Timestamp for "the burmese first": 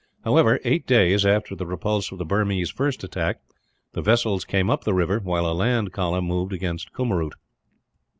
2.17-3.03